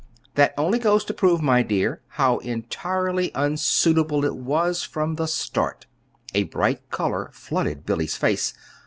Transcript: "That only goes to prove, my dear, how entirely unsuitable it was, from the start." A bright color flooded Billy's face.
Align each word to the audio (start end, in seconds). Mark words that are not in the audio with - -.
"That 0.33 0.55
only 0.57 0.79
goes 0.79 1.05
to 1.05 1.13
prove, 1.13 1.43
my 1.43 1.61
dear, 1.61 2.01
how 2.17 2.39
entirely 2.39 3.29
unsuitable 3.35 4.25
it 4.25 4.35
was, 4.35 4.81
from 4.81 5.13
the 5.13 5.27
start." 5.27 5.85
A 6.33 6.45
bright 6.45 6.89
color 6.89 7.29
flooded 7.33 7.85
Billy's 7.85 8.17
face. 8.17 8.55